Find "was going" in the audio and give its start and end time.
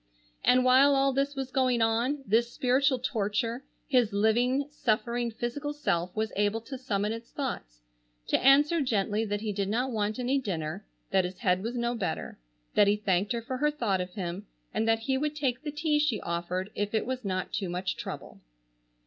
1.35-1.79